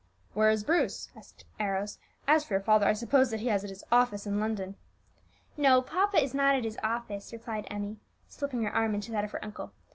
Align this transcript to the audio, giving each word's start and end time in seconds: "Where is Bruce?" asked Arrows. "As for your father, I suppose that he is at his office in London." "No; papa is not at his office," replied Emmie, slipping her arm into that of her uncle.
"Where 0.33 0.49
is 0.49 0.63
Bruce?" 0.63 1.09
asked 1.15 1.45
Arrows. 1.59 1.99
"As 2.27 2.43
for 2.43 2.55
your 2.55 2.61
father, 2.61 2.87
I 2.87 2.93
suppose 2.93 3.29
that 3.29 3.41
he 3.41 3.51
is 3.51 3.63
at 3.63 3.69
his 3.69 3.83
office 3.91 4.25
in 4.25 4.39
London." 4.39 4.73
"No; 5.57 5.79
papa 5.83 6.17
is 6.23 6.33
not 6.33 6.55
at 6.55 6.63
his 6.65 6.79
office," 6.81 7.31
replied 7.31 7.67
Emmie, 7.69 7.99
slipping 8.27 8.63
her 8.63 8.73
arm 8.73 8.95
into 8.95 9.11
that 9.11 9.23
of 9.25 9.29
her 9.29 9.45
uncle. 9.45 9.73